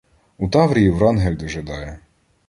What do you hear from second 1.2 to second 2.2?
дожидає.